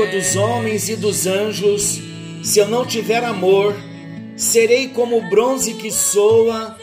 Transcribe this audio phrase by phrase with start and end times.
[0.00, 2.00] língua dos homens e dos anjos,
[2.42, 3.76] se eu não tiver amor,
[4.34, 6.76] serei como o bronze que soa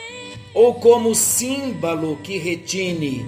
[0.53, 3.25] ou como o símbolo que retine.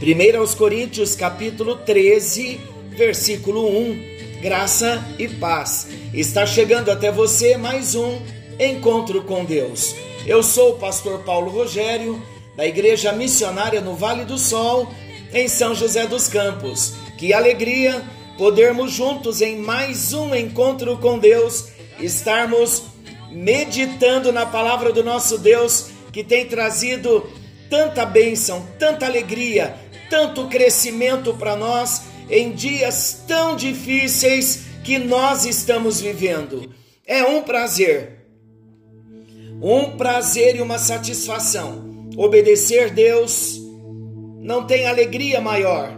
[0.00, 2.58] 1 aos Coríntios capítulo 13,
[2.90, 4.40] versículo 1.
[4.40, 5.88] Graça e paz.
[6.14, 8.18] Está chegando até você mais um
[8.58, 9.94] encontro com Deus.
[10.26, 12.22] Eu sou o pastor Paulo Rogério,
[12.56, 14.90] da Igreja Missionária no Vale do Sol,
[15.32, 16.94] em São José dos Campos.
[17.18, 18.02] Que alegria
[18.36, 22.82] podermos juntos em mais um encontro com Deus, estarmos
[23.30, 27.28] meditando na palavra do nosso Deus que tem trazido
[27.68, 29.74] tanta bênção, tanta alegria,
[30.08, 36.70] tanto crescimento para nós em dias tão difíceis que nós estamos vivendo.
[37.06, 38.26] É um prazer,
[39.60, 42.08] um prazer e uma satisfação.
[42.16, 43.60] Obedecer Deus
[44.40, 45.92] não tem alegria maior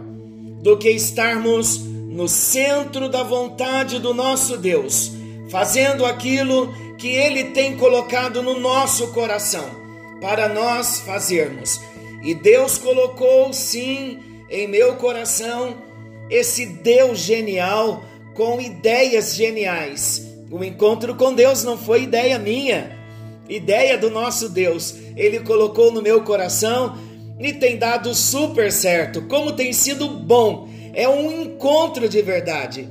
[0.61, 1.79] do que estarmos
[2.09, 5.11] no centro da vontade do nosso Deus,
[5.47, 9.69] fazendo aquilo que Ele tem colocado no nosso coração
[10.19, 11.79] para nós fazermos.
[12.23, 15.77] E Deus colocou sim em meu coração
[16.31, 20.27] esse Deus genial com ideias geniais.
[20.49, 22.97] O encontro com Deus não foi ideia minha,
[23.47, 24.95] ideia do nosso Deus.
[25.15, 26.97] Ele colocou no meu coração
[27.39, 29.21] e tem dado super certo.
[29.27, 30.78] Como tem sido bom!
[30.99, 32.85] É um encontro de verdade.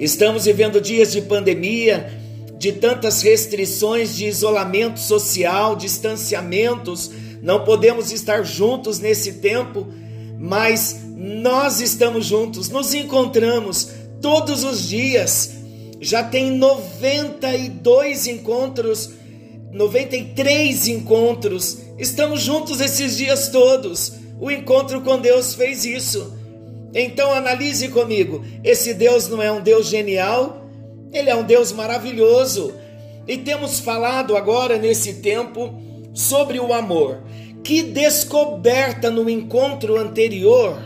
[0.00, 2.12] Estamos vivendo dias de pandemia,
[2.58, 7.12] de tantas restrições de isolamento social, distanciamentos.
[7.40, 9.86] Não podemos estar juntos nesse tempo,
[10.36, 15.52] mas nós estamos juntos, nos encontramos todos os dias.
[16.00, 19.10] Já tem 92 encontros,
[19.70, 21.78] 93 encontros.
[21.96, 24.14] Estamos juntos esses dias todos.
[24.40, 26.42] O encontro com Deus fez isso.
[26.94, 30.70] Então analise comigo: esse Deus não é um Deus genial,
[31.12, 32.72] ele é um Deus maravilhoso.
[33.26, 35.74] E temos falado agora nesse tempo
[36.12, 37.22] sobre o amor.
[37.64, 40.76] Que descoberta no encontro anterior.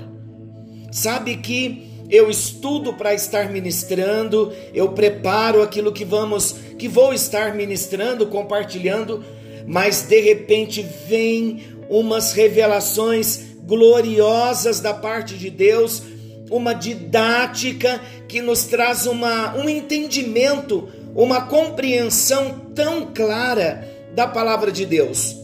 [0.93, 7.55] Sabe que eu estudo para estar ministrando, eu preparo aquilo que vamos, que vou estar
[7.55, 9.23] ministrando, compartilhando,
[9.67, 16.03] mas de repente vem umas revelações gloriosas da parte de Deus,
[16.51, 24.87] uma didática que nos traz uma, um entendimento, uma compreensão tão clara da palavra de
[24.87, 25.37] Deus.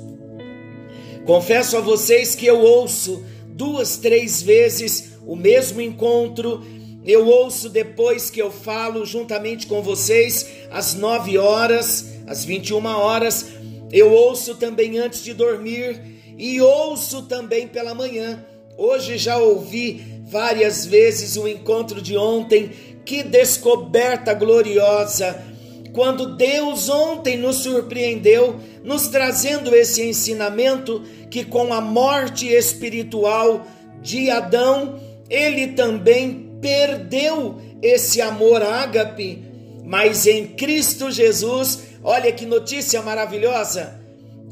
[1.27, 6.65] Confesso a vocês que eu ouço duas, três vezes o mesmo encontro.
[7.05, 13.47] Eu ouço depois que eu falo juntamente com vocês às 9 horas, às 21 horas.
[13.93, 18.45] Eu ouço também antes de dormir e ouço também pela manhã.
[18.77, 22.71] Hoje já ouvi várias vezes o encontro de ontem.
[23.05, 25.45] Que descoberta gloriosa!
[25.93, 33.65] Quando Deus ontem nos surpreendeu, nos trazendo esse ensinamento que com a morte espiritual
[34.03, 34.99] de Adão,
[35.31, 39.45] ele também perdeu esse amor ágape,
[39.85, 44.01] mas em Cristo Jesus, olha que notícia maravilhosa!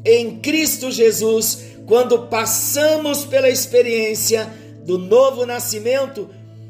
[0.05, 4.51] Em Cristo Jesus, quando passamos pela experiência
[4.85, 6.29] do novo nascimento,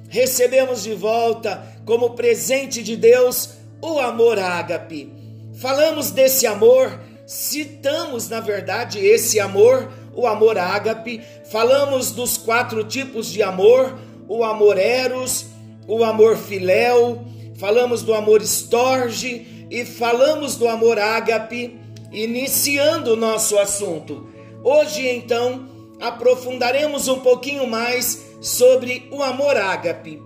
[0.10, 3.50] recebemos de volta, como presente de Deus,
[3.82, 5.12] o amor ágape.
[5.56, 11.22] Falamos desse amor, citamos na verdade esse amor, o amor ágape,
[11.52, 15.46] falamos dos quatro tipos de amor, o amor eros,
[15.88, 17.26] o amor filéu,
[17.56, 21.80] falamos do amor estorge e falamos do amor ágape,
[22.12, 24.33] iniciando o nosso assunto.
[24.64, 25.68] Hoje então
[26.00, 30.22] aprofundaremos um pouquinho mais sobre o amor ágape.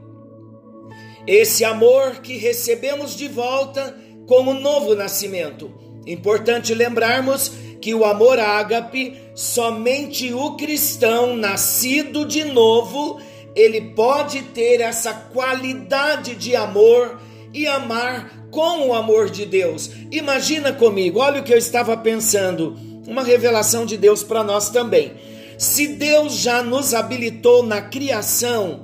[1.26, 3.98] Esse amor que recebemos de volta
[4.28, 5.72] com o novo nascimento.
[6.06, 7.52] Importante lembrarmos
[7.82, 13.20] que o amor ágape, somente o cristão nascido de novo,
[13.56, 17.20] ele pode ter essa qualidade de amor
[17.54, 19.90] e amar com o amor de Deus.
[20.12, 25.14] Imagina comigo, olha o que eu estava pensando, uma revelação de Deus para nós também.
[25.58, 28.82] Se Deus já nos habilitou na criação,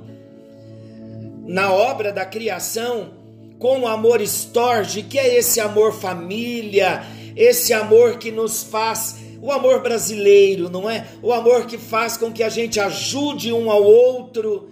[1.46, 3.10] na obra da criação,
[3.58, 7.04] com o amor estorge, que é esse amor família,
[7.36, 11.06] esse amor que nos faz, o amor brasileiro, não é?
[11.22, 14.70] O amor que faz com que a gente ajude um ao outro.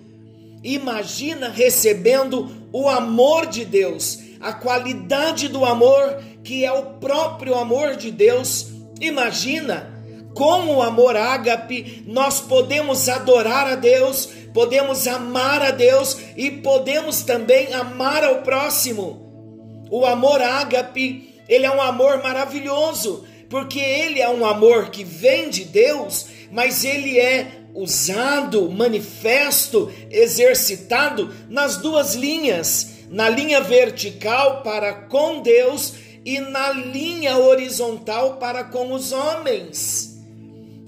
[0.64, 7.96] Imagina recebendo o amor de Deus, a qualidade do amor que é o próprio amor
[7.96, 8.72] de Deus.
[9.02, 9.93] Imagina
[10.32, 17.22] com o amor ágape, nós podemos adorar a Deus, podemos amar a Deus e podemos
[17.22, 19.84] também amar ao próximo.
[19.90, 25.50] O amor ágape, ele é um amor maravilhoso, porque ele é um amor que vem
[25.50, 34.93] de Deus, mas ele é usado, manifesto, exercitado nas duas linhas, na linha vertical para
[34.93, 35.93] com Deus
[36.25, 40.21] e na linha horizontal para com os homens.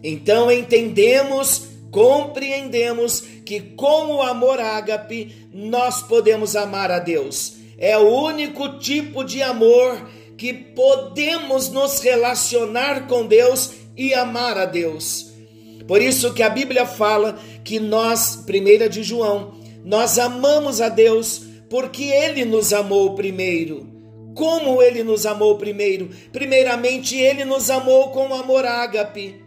[0.02, 7.54] Então entendemos, compreendemos que com o amor ágape nós podemos amar a Deus.
[7.78, 14.64] É o único tipo de amor que podemos nos relacionar com Deus e amar a
[14.64, 15.32] Deus.
[15.86, 19.54] Por isso que a Bíblia fala que nós, primeira de João,
[19.84, 23.93] nós amamos a Deus porque ele nos amou primeiro.
[24.34, 26.10] Como ele nos amou primeiro?
[26.32, 29.42] Primeiramente, ele nos amou com o amor ágape.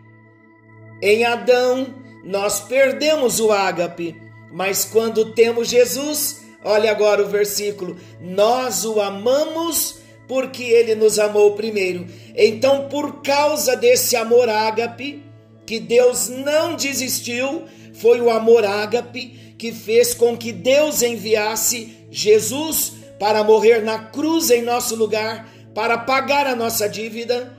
[1.02, 1.94] Em Adão,
[2.24, 4.16] nós perdemos o ágape,
[4.52, 11.54] mas quando temos Jesus, olha agora o versículo, nós o amamos porque ele nos amou
[11.54, 12.06] primeiro.
[12.36, 15.24] Então, por causa desse amor ágape,
[15.66, 17.64] que Deus não desistiu,
[17.94, 24.50] foi o amor ágape que fez com que Deus enviasse Jesus para morrer na cruz
[24.50, 27.58] em nosso lugar, para pagar a nossa dívida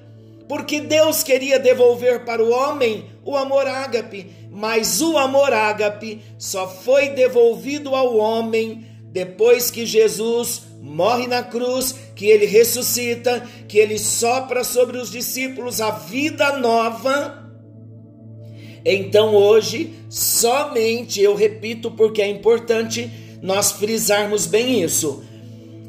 [0.48, 6.66] porque Deus queria devolver para o homem o amor ágape, mas o amor ágape só
[6.66, 13.98] foi devolvido ao homem depois que Jesus morre na cruz, que ele ressuscita, que ele
[13.98, 17.46] sopra sobre os discípulos a vida nova.
[18.84, 23.10] Então hoje, somente, eu repito porque é importante
[23.42, 25.22] nós frisarmos bem isso,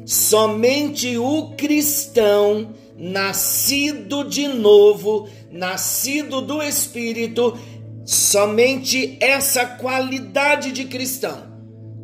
[0.04, 7.58] somente o cristão nascido de novo, nascido do Espírito,
[8.04, 11.50] somente essa qualidade de cristão,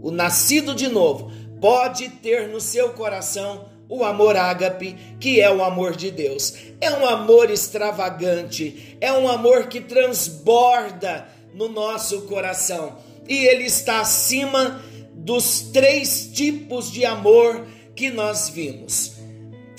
[0.02, 5.62] o nascido de novo, pode ter no seu coração o amor ágape, que é o
[5.62, 6.54] amor de Deus.
[6.80, 12.96] É um amor extravagante, é um amor que transborda no nosso coração.
[13.28, 14.82] E ele está acima
[15.14, 17.66] dos três tipos de amor
[17.96, 19.12] que nós vimos.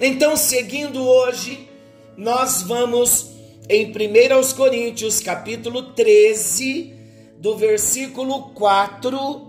[0.01, 1.69] Então, seguindo hoje,
[2.17, 3.29] nós vamos
[3.69, 6.93] em 1 Coríntios, capítulo 13,
[7.37, 9.47] do versículo 4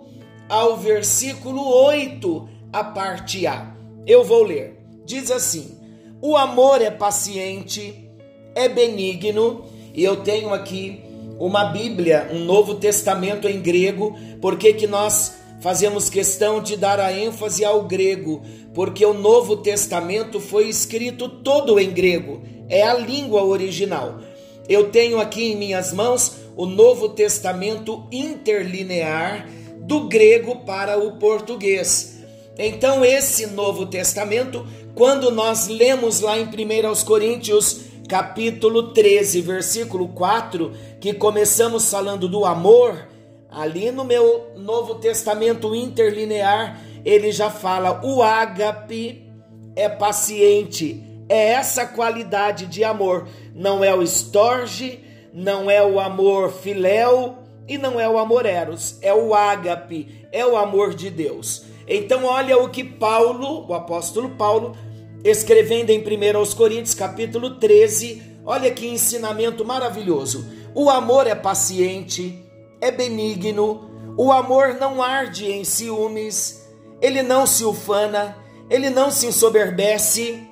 [0.48, 3.74] ao versículo 8, a parte A.
[4.06, 4.78] Eu vou ler.
[5.04, 5.78] Diz assim:
[6.20, 8.10] O amor é paciente,
[8.54, 9.64] é benigno,
[9.94, 11.00] e eu tenho aqui
[11.38, 17.12] uma Bíblia, um Novo Testamento em grego, porque que nós fazemos questão de dar a
[17.12, 18.42] ênfase ao grego,
[18.74, 24.20] porque o Novo Testamento foi escrito todo em grego, é a língua original.
[24.68, 29.48] Eu tenho aqui em minhas mãos o Novo Testamento interlinear
[29.80, 32.18] do grego para o português.
[32.58, 40.72] Então, esse Novo Testamento, quando nós lemos lá em 1 Coríntios, capítulo 13, versículo 4,
[41.00, 43.07] que começamos falando do amor,
[43.50, 49.26] ali no meu Novo Testamento interlinear, ele já fala: o ágape
[49.74, 55.00] é paciente, é essa qualidade de amor, não é o estorge,
[55.32, 60.44] não é o amor filéu e não é o amor eros, é o ágape, é
[60.44, 61.64] o amor de Deus.
[61.86, 64.76] Então olha o que Paulo, o apóstolo Paulo,
[65.24, 70.46] escrevendo em 1 Coríntios capítulo 13, olha que ensinamento maravilhoso.
[70.74, 72.44] O amor é paciente,
[72.80, 76.66] é benigno, o amor não arde em ciúmes,
[77.00, 78.36] ele não se ufana,
[78.68, 80.46] ele não se ensoberbece,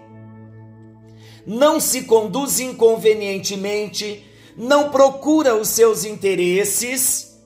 [1.46, 4.24] não se conduz inconvenientemente,
[4.56, 7.40] não procura os seus interesses,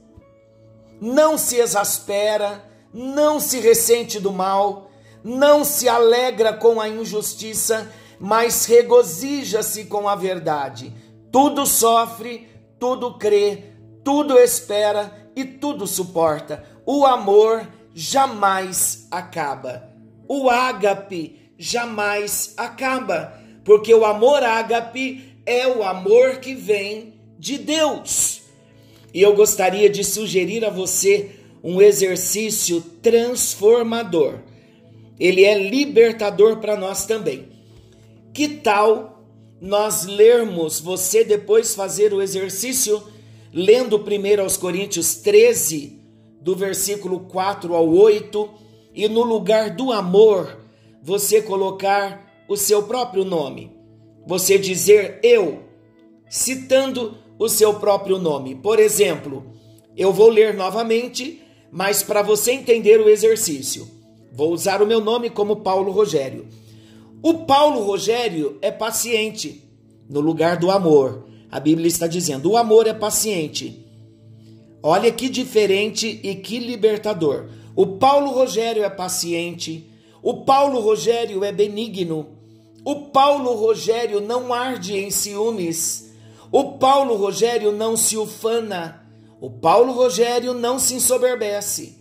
[1.01, 4.91] não se exaspera, não se ressente do mal,
[5.25, 10.95] não se alegra com a injustiça, mas regozija-se com a verdade.
[11.33, 13.70] Tudo sofre, tudo crê,
[14.05, 16.65] tudo espera e tudo suporta.
[16.85, 19.89] O amor jamais acaba.
[20.29, 28.43] O ágape jamais acaba, porque o amor ágape é o amor que vem de Deus.
[29.13, 31.31] E eu gostaria de sugerir a você
[31.63, 34.41] um exercício transformador.
[35.19, 37.49] ele é libertador para nós também.
[38.33, 39.23] Que tal
[39.61, 43.03] nós lermos, você depois fazer o exercício
[43.53, 45.99] lendo primeiro aos Coríntios 13,
[46.41, 48.49] do versículo 4 ao 8,
[48.95, 50.59] e no lugar do amor,
[51.03, 53.71] você colocar o seu próprio nome.
[54.27, 55.63] Você dizer eu,
[56.29, 58.55] citando o seu próprio nome.
[58.55, 59.45] Por exemplo,
[59.97, 63.89] eu vou ler novamente, mas para você entender o exercício,
[64.33, 66.47] vou usar o meu nome como Paulo Rogério.
[67.23, 69.63] O Paulo Rogério é paciente
[70.09, 71.30] no lugar do amor.
[71.51, 73.85] A Bíblia está dizendo: o amor é paciente.
[74.83, 77.51] Olha que diferente e que libertador.
[77.77, 79.87] O Paulo Rogério é paciente.
[80.23, 82.29] O Paulo Rogério é benigno.
[82.85, 86.13] O Paulo Rogério não arde em ciúmes.
[86.51, 89.07] O Paulo Rogério não se ufana.
[89.41, 91.99] O Paulo Rogério não se ensoberbece.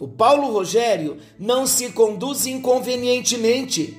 [0.00, 3.96] O Paulo Rogério não se conduz inconvenientemente.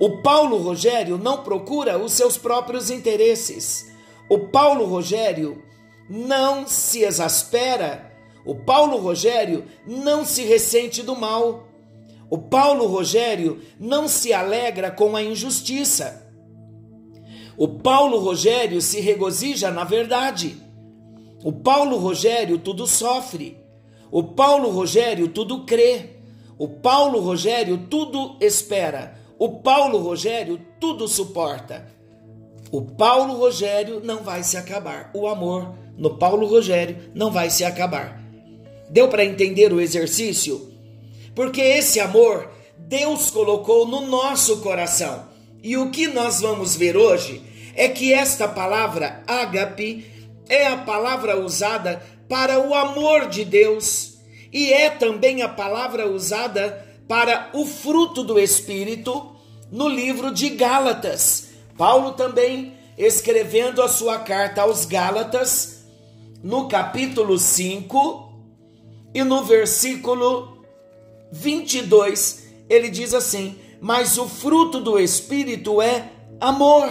[0.00, 3.87] O Paulo Rogério não procura os seus próprios interesses.
[4.28, 5.62] O Paulo Rogério
[6.08, 8.12] não se exaspera.
[8.44, 11.66] O Paulo Rogério não se ressente do mal.
[12.30, 16.30] O Paulo Rogério não se alegra com a injustiça.
[17.56, 20.56] O Paulo Rogério se regozija na verdade.
[21.42, 23.58] O Paulo Rogério tudo sofre.
[24.10, 26.18] O Paulo Rogério tudo crê.
[26.58, 29.18] O Paulo Rogério tudo espera.
[29.38, 31.97] O Paulo Rogério tudo suporta.
[32.70, 35.10] O Paulo Rogério não vai se acabar.
[35.14, 38.22] O amor no Paulo Rogério não vai se acabar.
[38.90, 40.72] Deu para entender o exercício?
[41.34, 45.26] Porque esse amor Deus colocou no nosso coração.
[45.62, 47.42] E o que nós vamos ver hoje
[47.74, 50.06] é que esta palavra ágape
[50.48, 54.18] é a palavra usada para o amor de Deus
[54.52, 59.34] e é também a palavra usada para o fruto do Espírito
[59.70, 61.47] no livro de Gálatas.
[61.78, 65.84] Paulo também escrevendo a sua carta aos Gálatas,
[66.42, 68.32] no capítulo 5
[69.14, 70.64] e no versículo
[71.30, 76.90] 22, ele diz assim: Mas o fruto do Espírito é amor.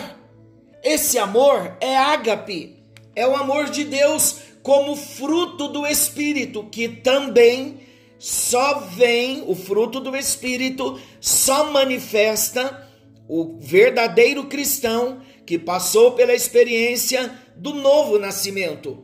[0.81, 2.81] Esse amor é ágape,
[3.13, 7.81] é o amor de Deus como fruto do Espírito, que também
[8.17, 12.86] só vem, o fruto do Espírito só manifesta
[13.27, 19.03] o verdadeiro cristão que passou pela experiência do novo nascimento.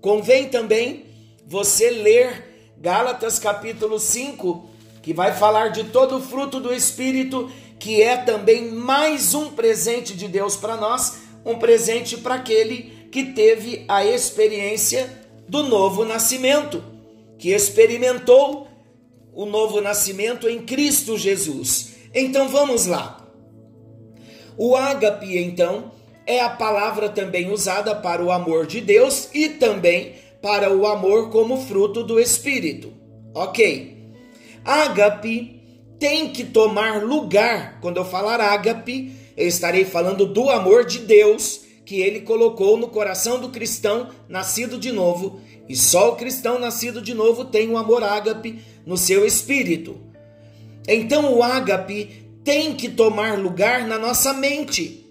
[0.00, 1.04] Convém também
[1.46, 4.70] você ler Gálatas capítulo 5,
[5.02, 10.14] que vai falar de todo o fruto do Espírito, que é também mais um presente
[10.14, 15.10] de Deus para nós, um presente para aquele que teve a experiência
[15.48, 16.82] do novo nascimento,
[17.38, 18.68] que experimentou
[19.34, 21.94] o novo nascimento em Cristo Jesus.
[22.14, 23.19] Então vamos lá.
[24.62, 25.90] O ágape, então,
[26.26, 31.30] é a palavra também usada para o amor de Deus e também para o amor
[31.30, 32.92] como fruto do Espírito.
[33.34, 33.96] Ok.
[34.62, 35.62] Ágape
[35.98, 37.80] tem que tomar lugar.
[37.80, 42.88] Quando eu falar ágape, eu estarei falando do amor de Deus que ele colocou no
[42.88, 45.40] coração do cristão nascido de novo.
[45.70, 49.96] E só o cristão nascido de novo tem o amor ágape no seu espírito.
[50.86, 55.06] Então o ágape tem que tomar lugar na nossa mente,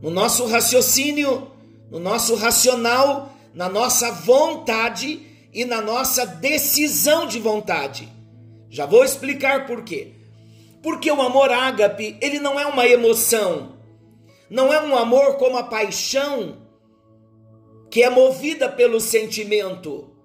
[0.00, 1.50] no nosso raciocínio,
[1.90, 5.20] no nosso racional, na nossa vontade
[5.52, 8.08] e na nossa decisão de vontade.
[8.68, 10.12] Já vou explicar por quê.
[10.82, 13.76] Porque o amor ágape, ele não é uma emoção,
[14.48, 16.58] não é um amor como a paixão,
[17.90, 20.15] que é movida pelo sentimento.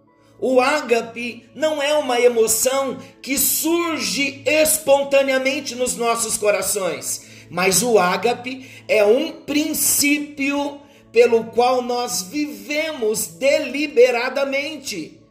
[0.42, 8.68] O ágape não é uma emoção que surge espontaneamente nos nossos corações, mas o ágape
[8.88, 10.82] é um princípio
[11.12, 15.22] pelo qual nós vivemos deliberadamente.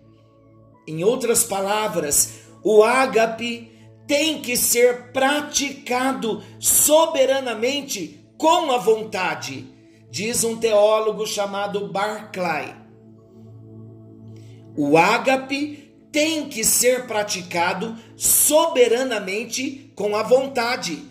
[0.87, 3.69] Em outras palavras, o ágape
[4.07, 9.67] tem que ser praticado soberanamente com a vontade,
[10.09, 12.80] diz um teólogo chamado Barclay.
[14.77, 21.03] O ágape tem que ser praticado soberanamente com a vontade.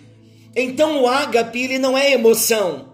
[0.55, 2.93] Então o ágape ele não é emoção.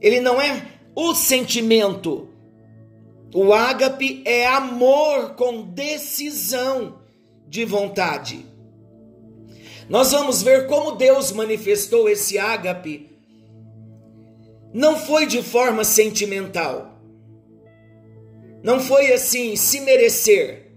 [0.00, 2.28] Ele não é o sentimento.
[3.34, 6.98] O ágape é amor com decisão
[7.48, 8.44] de vontade.
[9.88, 13.10] Nós vamos ver como Deus manifestou esse ágape.
[14.72, 16.91] Não foi de forma sentimental.
[18.62, 20.70] Não foi assim, se merecer.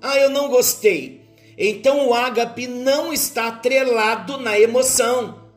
[0.00, 1.20] Ah, eu não gostei.
[1.58, 5.50] Então o ágape não está atrelado na emoção.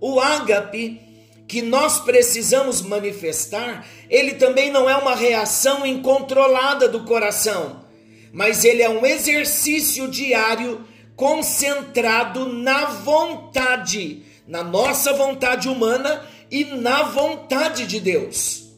[0.00, 1.00] O ágape
[1.46, 7.84] que nós precisamos manifestar, ele também não é uma reação incontrolada do coração,
[8.32, 10.86] mas ele é um exercício diário
[11.16, 18.69] concentrado na vontade, na nossa vontade humana e na vontade de Deus.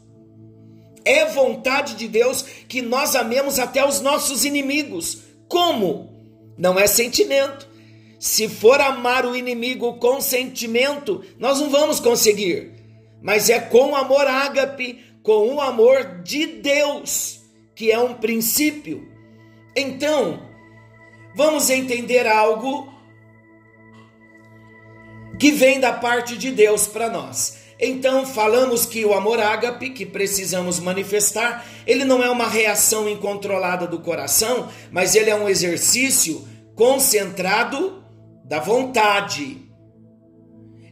[1.04, 5.22] É vontade de Deus que nós amemos até os nossos inimigos.
[5.48, 6.10] Como?
[6.56, 7.68] Não é sentimento.
[8.18, 12.72] Se for amar o inimigo com sentimento, nós não vamos conseguir.
[13.20, 17.40] Mas é com amor ágape, com o amor de Deus,
[17.74, 19.08] que é um princípio.
[19.74, 20.42] Então,
[21.34, 22.92] vamos entender algo
[25.38, 27.61] que vem da parte de Deus para nós.
[27.84, 33.88] Então, falamos que o amor ágape, que precisamos manifestar, ele não é uma reação incontrolada
[33.88, 36.46] do coração, mas ele é um exercício
[36.76, 38.04] concentrado
[38.44, 39.68] da vontade.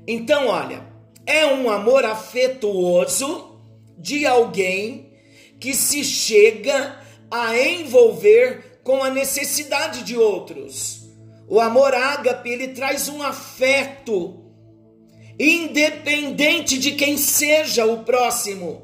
[0.04, 0.84] Então, olha,
[1.24, 3.60] é um amor afetuoso
[3.96, 5.12] de alguém
[5.60, 6.98] que se chega
[7.30, 11.08] a envolver com a necessidade de outros.
[11.46, 14.39] O amor ágape, ele traz um afeto
[15.42, 18.82] independente de quem seja o próximo.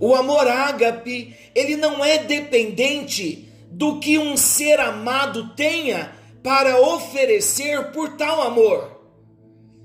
[0.00, 6.12] O amor ágape, ele não é dependente do que um ser amado tenha
[6.42, 9.00] para oferecer por tal amor.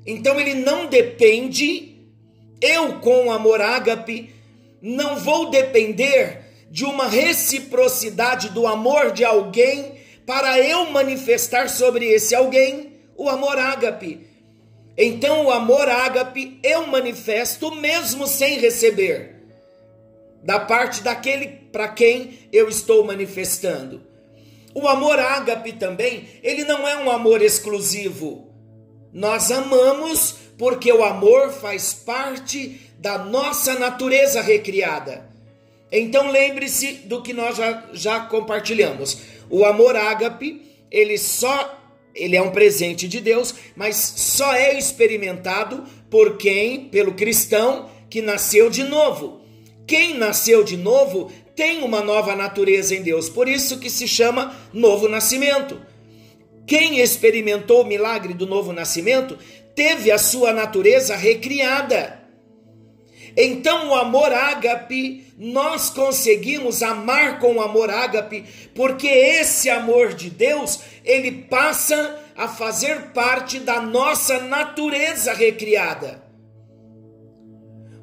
[0.07, 2.07] Então ele não depende,
[2.59, 4.33] eu com o amor ágape,
[4.81, 9.93] não vou depender de uma reciprocidade do amor de alguém
[10.25, 14.32] para eu manifestar sobre esse alguém o amor ágape.
[14.97, 19.33] Então o amor ágape eu manifesto mesmo sem receber
[20.43, 24.01] da parte daquele para quem eu estou manifestando.
[24.75, 28.51] O amor ágape também, ele não é um amor exclusivo.
[29.13, 35.29] Nós amamos porque o amor faz parte da nossa natureza recriada.
[35.91, 39.17] Então lembre-se do que nós já, já compartilhamos.
[39.49, 41.82] O amor ágape, ele só
[42.13, 48.21] ele é um presente de Deus, mas só é experimentado por quem, pelo cristão que
[48.21, 49.41] nasceu de novo.
[49.87, 54.55] Quem nasceu de novo tem uma nova natureza em Deus, por isso que se chama
[54.71, 55.79] novo nascimento.
[56.65, 59.37] Quem experimentou o milagre do novo nascimento
[59.75, 62.22] teve a sua natureza recriada.
[63.35, 70.29] Então, o amor ágape, nós conseguimos amar com o amor ágape, porque esse amor de
[70.29, 76.23] Deus, ele passa a fazer parte da nossa natureza recriada.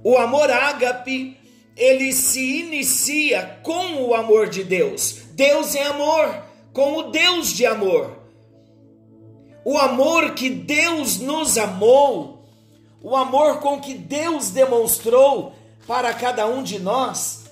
[0.03, 1.37] O amor ágape,
[1.77, 5.23] ele se inicia com o amor de Deus.
[5.33, 8.19] Deus é amor, com o Deus de amor.
[9.64, 12.39] O amor que Deus nos amou,
[13.03, 15.55] o amor com que Deus demonstrou
[15.87, 17.45] para cada um de nós.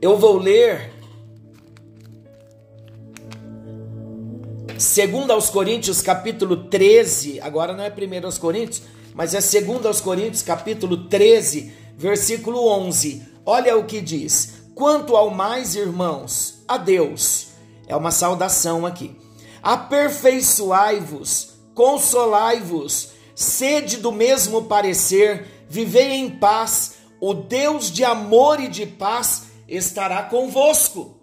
[0.00, 0.92] Eu vou ler
[4.78, 8.82] segundo aos Coríntios capítulo 13, agora não é primeiro aos Coríntios,
[9.14, 13.22] mas é segundo aos Coríntios capítulo 13, versículo 11.
[13.44, 17.48] Olha o que diz: Quanto ao mais, irmãos, a Deus.
[17.86, 19.16] É uma saudação aqui.
[19.62, 28.84] Aperfeiçoai-vos, consolai-vos, sede do mesmo parecer, vivei em paz, o Deus de amor e de
[28.84, 31.18] paz estará convosco.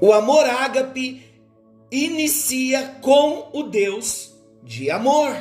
[0.00, 1.22] O amor ágape
[1.92, 5.36] inicia com o Deus de amor.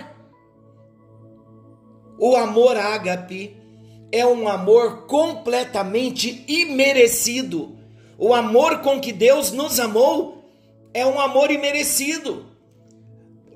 [2.19, 3.55] O amor ágape
[4.11, 7.77] é um amor completamente imerecido.
[8.17, 10.43] O amor com que Deus nos amou
[10.93, 12.46] é um amor imerecido.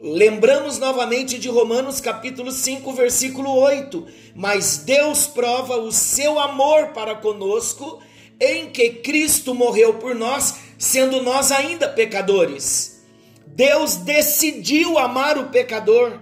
[0.04, 4.08] Lembramos novamente de Romanos capítulo 5, versículo 8.
[4.34, 8.02] Mas Deus prova o seu amor para conosco
[8.40, 13.04] em que Cristo morreu por nós, sendo nós ainda pecadores.
[13.46, 16.18] Deus decidiu amar o pecador.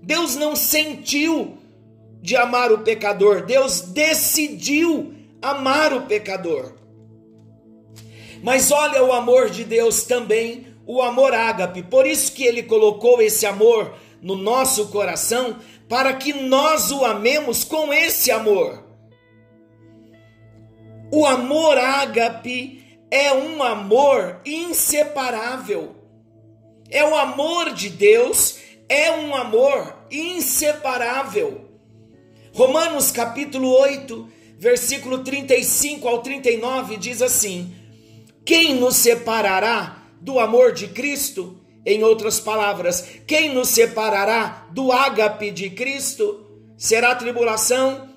[0.00, 1.58] Deus não sentiu
[2.22, 3.44] de amar o pecador.
[3.44, 6.74] Deus decidiu amar o pecador.
[8.44, 11.82] Mas olha o amor de Deus também o amor ágape.
[11.82, 17.62] Por isso que ele colocou esse amor no nosso coração, para que nós o amemos
[17.62, 18.82] com esse amor.
[21.12, 25.94] O amor ágape é um amor inseparável.
[26.90, 31.70] É o amor de Deus, é um amor inseparável.
[32.52, 37.74] Romanos capítulo 8, versículo 35 ao 39 diz assim:
[38.44, 41.60] Quem nos separará do amor de Cristo?
[41.84, 46.46] Em outras palavras, quem nos separará do ágape de Cristo?
[46.78, 48.08] Será tribulação,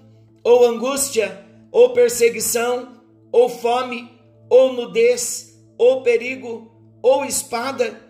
[0.41, 2.93] ou angústia, ou perseguição,
[3.29, 4.09] ou fome,
[4.49, 6.71] ou nudez, ou perigo,
[7.03, 8.01] ou espada?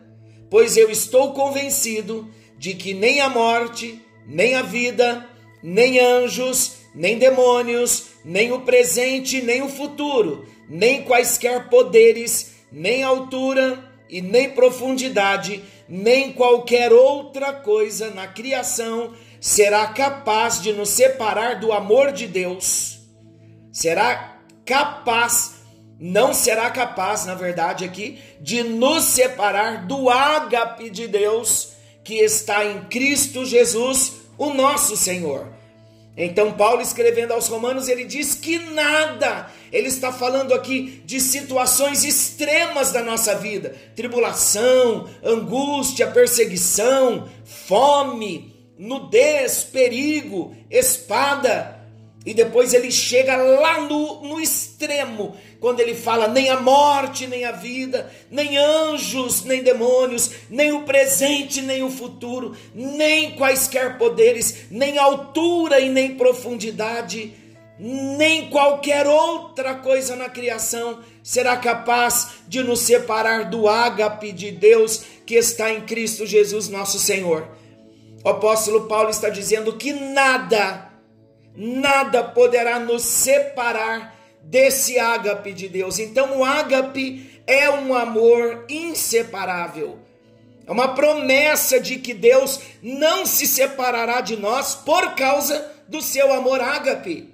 [0.47, 5.27] Pois eu estou convencido de que nem a morte, nem a vida,
[5.63, 13.86] nem anjos, nem demônios, nem o presente, nem o futuro, nem quaisquer poderes, nem altura
[14.09, 21.71] e nem profundidade, nem qualquer outra coisa na criação será capaz de nos separar do
[21.71, 22.99] amor de Deus.
[23.71, 25.61] Será capaz,
[25.99, 32.65] não será capaz, na verdade, aqui, de nos separar do ágape de Deus que está
[32.65, 35.56] em Cristo Jesus, o nosso Senhor.
[36.17, 42.03] Então, Paulo escrevendo aos Romanos, ele diz que nada, ele está falando aqui de situações
[42.03, 51.76] extremas da nossa vida: tribulação, angústia, perseguição, fome, nudez, perigo, espada.
[52.27, 57.45] E depois ele chega lá no, no extremo, quando ele fala: nem a morte, nem
[57.45, 64.65] a vida, nem anjos, nem demônios, nem o presente, nem o futuro, nem quaisquer poderes,
[64.69, 67.31] nem altura e nem profundidade,
[67.79, 75.01] nem qualquer outra coisa na criação será capaz de nos separar do ágape de Deus
[75.25, 77.47] que está em Cristo Jesus, nosso Senhor.
[78.21, 80.86] O apóstolo Paulo está dizendo que nada
[81.57, 85.97] nada poderá nos separar desse ágape de Deus.
[85.97, 89.99] Então, o ágape é um amor inseparável.
[90.67, 96.31] É uma promessa de que Deus não se separará de nós por causa do seu
[96.31, 97.33] amor ágape.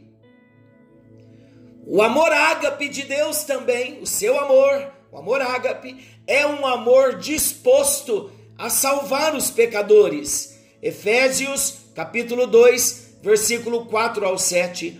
[1.85, 7.17] O amor ágape de Deus também, o seu amor, o amor ágape, é um amor
[7.17, 10.57] disposto a salvar os pecadores.
[10.81, 14.99] Efésios, capítulo 2, versículo 4 ao 7.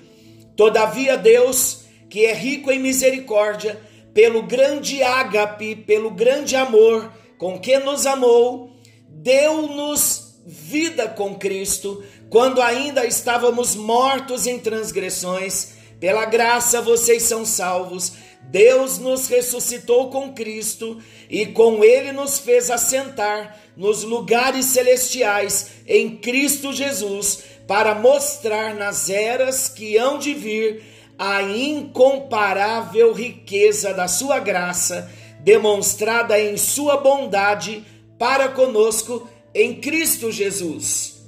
[0.55, 3.79] Todavia Deus, que é rico em misericórdia,
[4.13, 8.71] pelo grande ágape, pelo grande amor com que nos amou,
[9.09, 15.73] deu-nos vida com Cristo, quando ainda estávamos mortos em transgressões.
[15.99, 18.13] Pela graça vocês são salvos.
[18.43, 26.17] Deus nos ressuscitou com Cristo e com ele nos fez assentar nos lugares celestiais em
[26.17, 30.83] Cristo Jesus para mostrar nas eras que hão de vir
[31.17, 37.83] a incomparável riqueza da sua graça, demonstrada em sua bondade
[38.17, 41.21] para conosco em Cristo Jesus.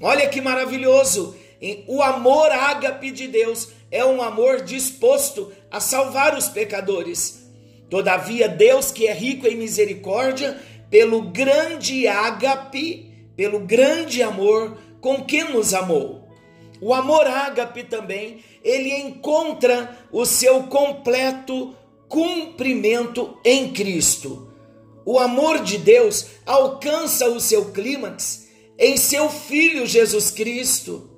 [0.00, 1.36] Olha que maravilhoso!
[1.86, 7.46] O amor ágape de Deus é um amor disposto a salvar os pecadores.
[7.88, 10.58] Todavia, Deus, que é rico em misericórdia,
[10.90, 16.28] pelo grande ágape, pelo grande amor com que nos amou.
[16.80, 21.76] O amor ágape também, ele encontra o seu completo
[22.08, 24.50] cumprimento em Cristo.
[25.04, 31.08] O amor de Deus alcança o seu clímax em seu Filho Jesus Cristo.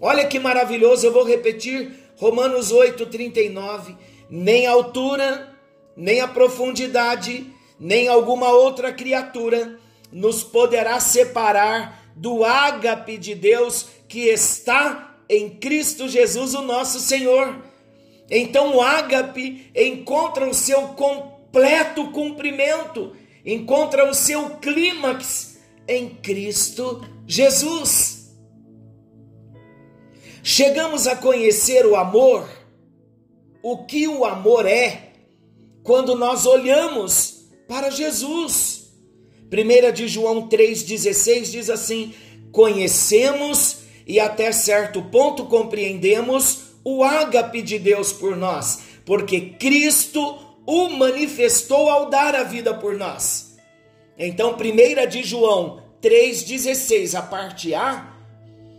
[0.00, 3.96] Olha que maravilhoso, eu vou repetir Romanos 8,39.
[4.30, 5.52] Nem a altura,
[5.96, 7.44] nem a profundidade,
[7.76, 9.80] nem alguma outra criatura
[10.12, 17.62] nos poderá separar do ágape de Deus que está em Cristo Jesus, o nosso Senhor.
[18.30, 28.34] Então o ágape encontra o seu completo cumprimento, encontra o seu clímax em Cristo Jesus.
[30.42, 32.48] Chegamos a conhecer o amor,
[33.62, 35.12] o que o amor é,
[35.82, 38.75] quando nós olhamos para Jesus.
[39.52, 42.12] 1 de João 3,16 diz assim:
[42.50, 50.88] Conhecemos e até certo ponto compreendemos o ágape de Deus por nós, porque Cristo o
[50.90, 53.56] manifestou ao dar a vida por nós.
[54.18, 58.14] Então, 1 de João 3,16, a parte A,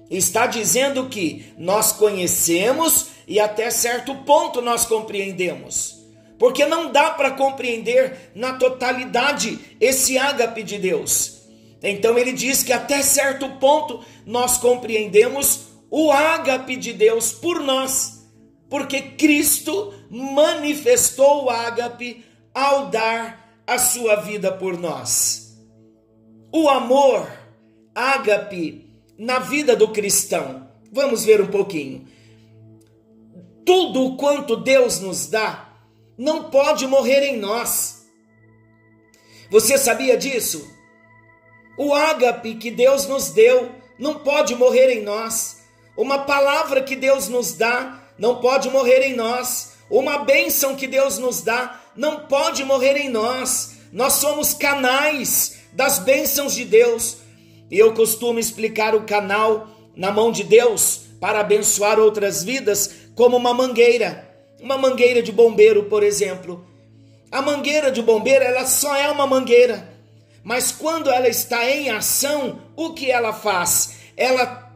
[0.10, 5.97] está dizendo que nós conhecemos e até certo ponto nós compreendemos
[6.38, 11.42] porque não dá para compreender na totalidade esse ágape de Deus.
[11.82, 18.28] Então ele diz que até certo ponto nós compreendemos o ágape de Deus por nós,
[18.70, 25.58] porque Cristo manifestou o ágape ao dar a sua vida por nós.
[26.54, 27.30] O amor,
[27.94, 28.86] ágape,
[29.18, 30.68] na vida do cristão.
[30.92, 32.06] Vamos ver um pouquinho.
[33.66, 35.67] tudo quanto Deus nos dá
[36.18, 38.08] não pode morrer em nós.
[39.50, 40.68] Você sabia disso?
[41.78, 45.58] O ágape que Deus nos deu não pode morrer em nós.
[45.96, 49.78] Uma palavra que Deus nos dá não pode morrer em nós.
[49.90, 53.78] Uma bênção que Deus nos dá não pode morrer em nós.
[53.92, 57.18] Nós somos canais das bênçãos de Deus.
[57.70, 63.38] E eu costumo explicar o canal na mão de Deus para abençoar outras vidas como
[63.38, 64.27] uma mangueira.
[64.62, 66.66] Uma mangueira de bombeiro, por exemplo.
[67.32, 69.98] A mangueira de bombeiro, ela só é uma mangueira.
[70.44, 73.98] Mas quando ela está em ação, o que ela faz?
[74.16, 74.72] Ela,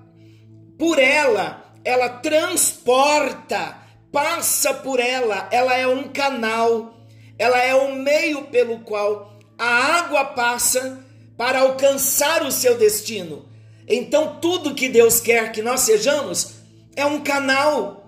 [0.77, 3.77] por ela, ela transporta,
[4.11, 6.93] passa por ela, ela é um canal,
[7.39, 10.99] ela é o um meio pelo qual a água passa
[11.37, 13.45] para alcançar o seu destino.
[13.87, 16.55] Então, tudo que Deus quer que nós sejamos
[16.95, 18.00] é um canal,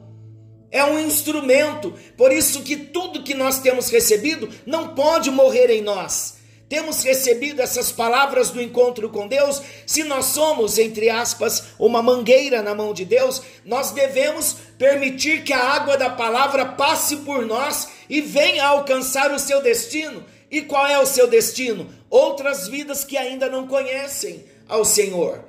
[0.74, 1.94] é um instrumento.
[2.18, 7.62] Por isso que tudo que nós temos recebido não pode morrer em nós temos recebido
[7.62, 12.96] essas palavras do encontro com Deus, se nós somos, entre aspas, uma mangueira na mão
[12.96, 18.66] de Deus, nós devemos permitir que a água da palavra passe por nós e venha
[18.66, 20.26] alcançar o seu destino.
[20.50, 21.88] E qual é o seu destino?
[22.10, 25.44] Outras vidas que ainda não conhecem ao Senhor.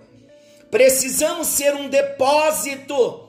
[0.71, 3.24] Precisamos ser um depósito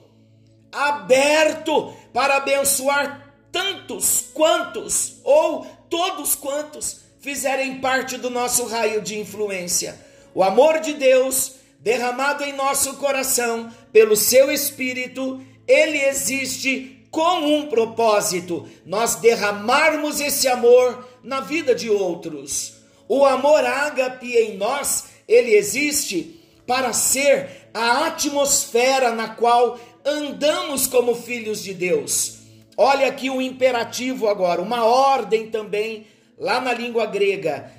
[0.72, 9.98] aberto para abençoar tantos quantos, ou todos quantos fizerem parte do nosso raio de influência.
[10.34, 17.66] O amor de Deus derramado em nosso coração pelo seu Espírito, ele existe com um
[17.66, 22.74] propósito: nós derramarmos esse amor na vida de outros.
[23.08, 31.16] O amor ágape em nós, ele existe para ser a atmosfera na qual andamos como
[31.16, 32.38] filhos de Deus.
[32.76, 36.06] Olha aqui o imperativo agora, uma ordem também
[36.38, 37.72] lá na língua grega,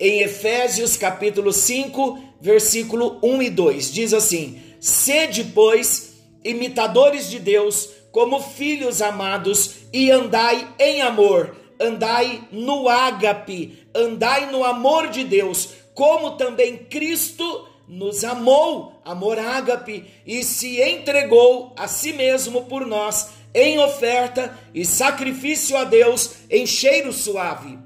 [0.00, 6.14] em Efésios capítulo 5, versículo 1 e 2, diz assim: Sede, pois,
[6.44, 14.64] imitadores de Deus, como filhos amados, e andai em amor, andai no ágape, andai no
[14.64, 22.12] amor de Deus, como também Cristo nos amou, amor ágape, e se entregou a si
[22.12, 27.78] mesmo por nós, em oferta e sacrifício a Deus em cheiro suave.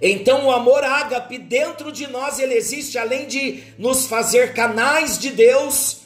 [0.00, 5.30] Então o amor ágape dentro de nós ele existe além de nos fazer canais de
[5.30, 6.02] Deus,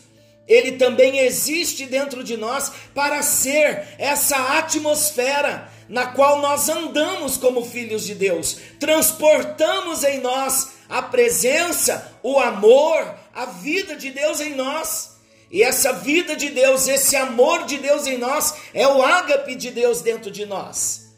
[0.49, 7.65] ele também existe dentro de nós para ser essa atmosfera na qual nós andamos como
[7.67, 14.55] filhos de Deus, transportamos em nós a presença, o amor, a vida de Deus em
[14.55, 15.17] nós.
[15.51, 19.71] E essa vida de Deus, esse amor de Deus em nós, é o ágape de
[19.71, 21.15] Deus dentro de nós.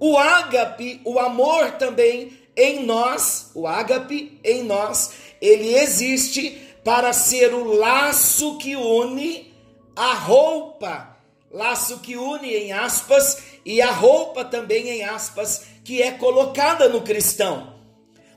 [0.00, 5.10] O ágape, o amor também em nós, o ágape em nós,
[5.42, 9.54] ele existe para ser o laço que une
[9.94, 11.18] a roupa,
[11.50, 17.02] laço que une em aspas e a roupa também em aspas que é colocada no
[17.02, 17.75] cristão.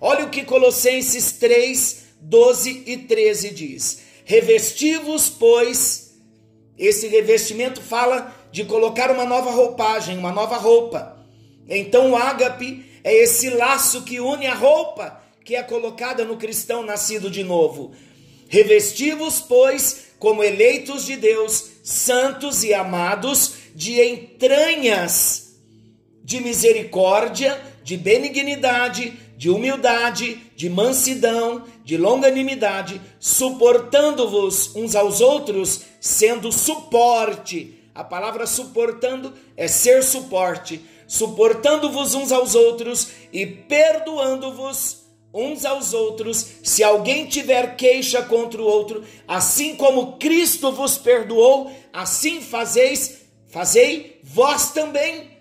[0.02, 6.16] Olha o que Colossenses 3, 12 e 13 diz: Revestivos, pois,
[6.78, 11.20] esse revestimento fala de colocar uma nova roupagem, uma nova roupa
[11.70, 16.84] então o ágape é esse laço que une a roupa que é colocada no cristão
[16.84, 17.94] nascido de novo.
[18.48, 25.56] Revestivos, pois, como eleitos de Deus, santos e amados, de entranhas
[26.24, 36.52] de misericórdia, de benignidade, de humildade, de mansidão, de longanimidade, suportando-vos uns aos outros, sendo
[36.52, 37.80] suporte.
[37.96, 45.00] A palavra suportando é ser suporte suportando-vos uns aos outros e perdoando-vos
[45.34, 51.72] uns aos outros, se alguém tiver queixa contra o outro, assim como Cristo vos perdoou,
[51.92, 55.32] assim fazeis, fazei vós também.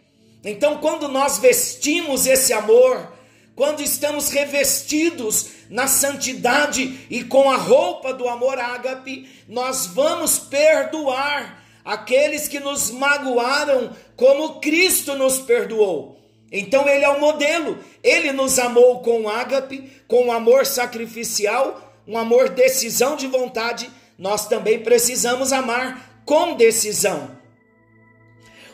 [0.43, 3.13] Então, quando nós vestimos esse amor,
[3.59, 11.61] quando estamos revestidos na santidade e com a roupa do amor ágape, nós vamos perdoar
[11.85, 16.21] aqueles que nos magoaram, como Cristo nos perdoou.
[16.53, 17.81] Então ele é o modelo.
[18.01, 23.91] Ele nos amou com ágape, com amor sacrificial, um amor decisão de vontade.
[24.17, 27.37] Nós também precisamos amar com decisão.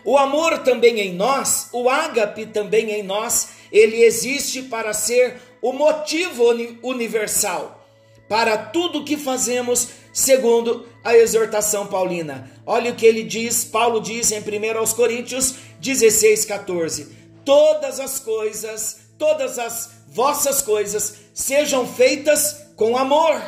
[0.04, 5.72] O amor também em nós, o ágape também em nós, ele existe para ser o
[5.72, 6.44] motivo
[6.80, 7.84] universal
[8.28, 12.50] para tudo que fazemos, segundo a exortação paulina.
[12.64, 17.12] Olha o que ele diz, Paulo diz em 1 Coríntios 16, 14:
[17.44, 23.42] Todas as coisas, todas as vossas coisas sejam feitas com amor.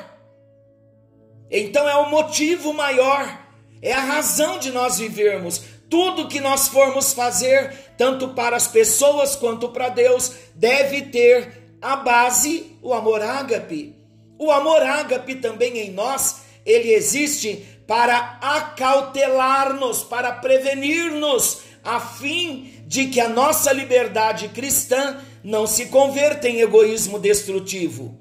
[1.49, 3.47] Então é o motivo maior,
[3.81, 5.76] é a razão de nós vivermos.
[5.89, 11.97] Tudo que nós formos fazer, tanto para as pessoas quanto para Deus, deve ter a
[11.97, 13.95] base o amor ágape.
[14.39, 23.07] O amor ágape também em nós, ele existe para acautelar-nos, para prevenir-nos, a fim de
[23.07, 28.19] que a nossa liberdade cristã não se converta em egoísmo destrutivo.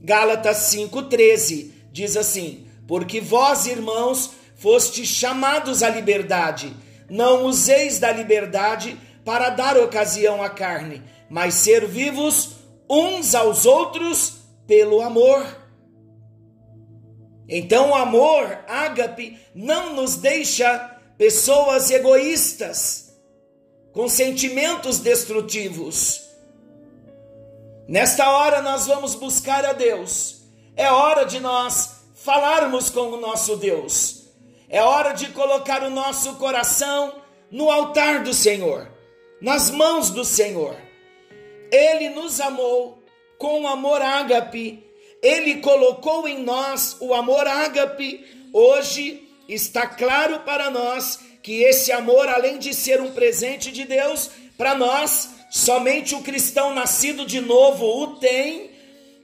[0.00, 6.72] Gálatas 5,13 diz assim: Porque vós, irmãos, fostes chamados à liberdade,
[7.12, 12.52] não useis da liberdade para dar ocasião à carne, mas ser vivos
[12.88, 15.46] uns aos outros pelo amor.
[17.46, 23.14] Então o amor, ágape, não nos deixa pessoas egoístas,
[23.92, 26.22] com sentimentos destrutivos.
[27.86, 30.44] Nesta hora nós vamos buscar a Deus.
[30.74, 34.21] É hora de nós falarmos com o nosso Deus.
[34.72, 37.14] É hora de colocar o nosso coração
[37.50, 38.90] no altar do Senhor,
[39.38, 40.74] nas mãos do Senhor.
[41.70, 43.04] Ele nos amou
[43.36, 44.82] com amor ágape.
[45.22, 48.24] Ele colocou em nós o amor ágape.
[48.50, 54.30] Hoje está claro para nós que esse amor, além de ser um presente de Deus,
[54.56, 58.70] para nós, somente o cristão nascido de novo o tem,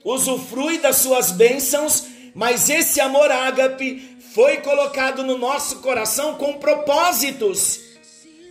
[0.05, 7.79] usufrui das suas bênçãos, mas esse amor ágape foi colocado no nosso coração com propósitos.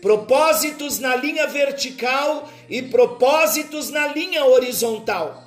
[0.00, 5.44] Propósitos na linha vertical e propósitos na linha horizontal.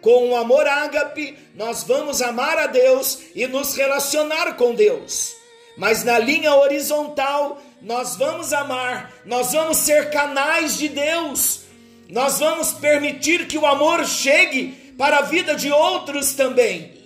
[0.00, 5.36] Com o amor ágape, nós vamos amar a Deus e nos relacionar com Deus
[5.76, 11.60] mas na linha horizontal nós vamos amar, nós vamos ser canais de Deus,
[12.08, 16.96] nós vamos permitir que o amor chegue para a vida de outros também.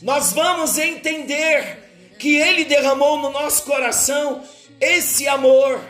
[0.00, 1.85] Nós vamos entender
[2.18, 4.42] que Ele derramou no nosso coração
[4.80, 5.80] esse amor,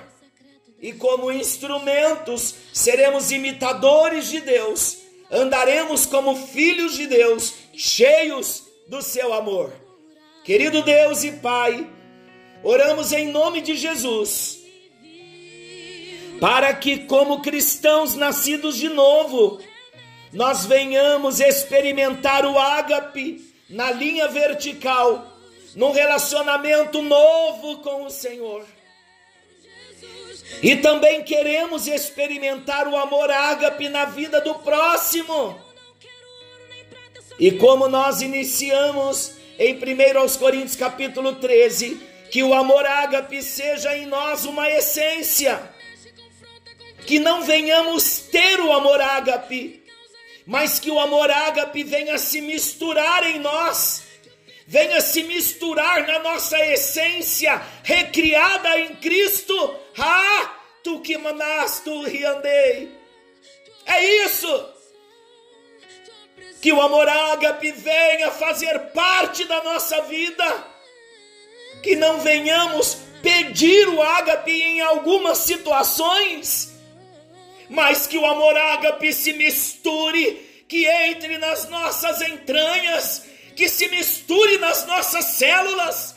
[0.81, 4.99] e como instrumentos seremos imitadores de Deus,
[5.31, 9.73] andaremos como filhos de Deus, cheios do seu amor.
[10.45, 11.89] Querido Deus e Pai,
[12.69, 14.59] Oramos em nome de Jesus,
[16.41, 19.61] para que, como cristãos nascidos de novo,
[20.33, 25.36] nós venhamos experimentar o ágape na linha vertical,
[25.77, 28.65] num relacionamento novo com o Senhor.
[30.62, 35.61] E também queremos experimentar o amor ágape na vida do próximo.
[37.39, 44.07] E como nós iniciamos em 1 Coríntios capítulo 13, que o amor ágape seja em
[44.07, 45.61] nós uma essência,
[47.07, 49.85] que não venhamos ter o amor ágape,
[50.47, 54.06] mas que o amor ágape venha se misturar em nós,
[54.66, 59.76] venha se misturar na nossa essência, recriada em Cristo.
[59.98, 62.90] Ah, tu que mandaste, tu riandei.
[63.85, 64.74] É isso.
[66.61, 70.76] Que o amor ágape venha fazer parte da nossa vida
[71.83, 76.74] que não venhamos pedir o ágape em algumas situações,
[77.68, 83.24] mas que o amor ágape se misture, que entre nas nossas entranhas,
[83.57, 86.14] que se misture nas nossas células,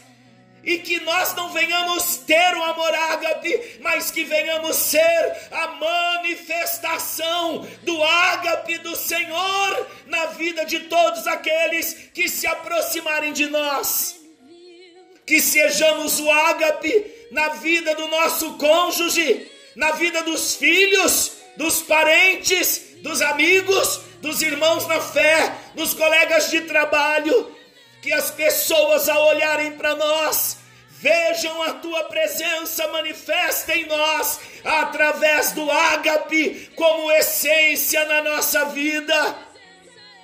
[0.64, 7.66] e que nós não venhamos ter o amor ágape, mas que venhamos ser a manifestação
[7.84, 14.18] do ágape do Senhor na vida de todos aqueles que se aproximarem de nós.
[15.26, 22.98] Que sejamos o ágape na vida do nosso cônjuge, na vida dos filhos, dos parentes,
[23.02, 27.56] dos amigos, dos irmãos na fé, dos colegas de trabalho,
[28.02, 30.58] que as pessoas ao olharem para nós
[30.90, 39.36] vejam a tua presença manifesta em nós através do ágape como essência na nossa vida.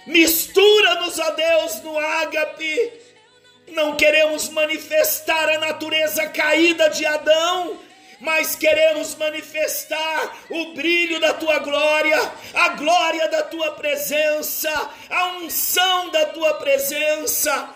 [0.06, 3.06] Mistura-nos, ó Deus, no ágape
[3.70, 7.80] não queremos manifestar a natureza caída de Adão,
[8.20, 12.18] mas queremos manifestar o brilho da tua glória,
[12.54, 17.70] a glória da tua presença, a unção da tua presença,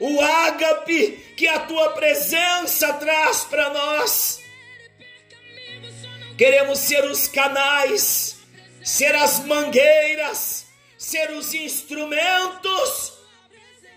[0.00, 4.40] o ágape que a tua presença traz para nós.
[6.36, 8.36] Queremos ser os canais,
[8.84, 10.66] ser as mangueiras,
[10.96, 13.12] ser os instrumentos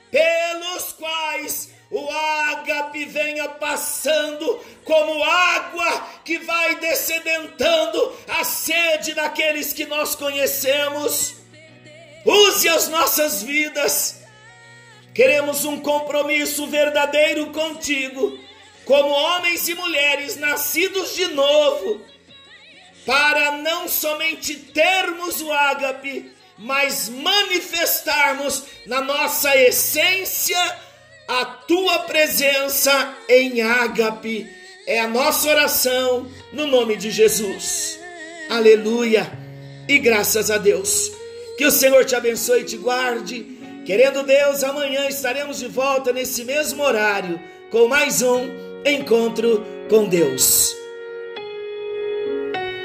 [0.10, 9.86] pelos quais o ágape venha passando como água que vai descedentando a sede daqueles que
[9.86, 11.36] nós conhecemos.
[12.26, 14.22] Use as nossas vidas.
[15.14, 18.40] Queremos um compromisso verdadeiro contigo,
[18.86, 22.00] como homens e mulheres nascidos de novo,
[23.06, 30.58] para não somente termos o ágape, mas manifestarmos na nossa essência
[31.40, 34.50] a tua presença em ágape.
[34.86, 37.98] É a nossa oração no nome de Jesus.
[38.50, 39.32] Aleluia
[39.88, 41.10] e graças a Deus.
[41.58, 43.46] Que o Senhor te abençoe e te guarde.
[43.86, 47.40] Querendo Deus, amanhã estaremos de volta nesse mesmo horário
[47.72, 48.50] com mais um
[48.86, 50.81] encontro com Deus.